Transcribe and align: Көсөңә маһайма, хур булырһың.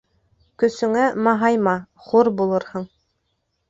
Көсөңә 0.63 1.03
маһайма, 1.29 1.77
хур 2.09 2.35
булырһың. 2.43 2.93